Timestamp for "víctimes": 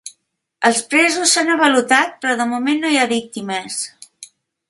3.13-3.77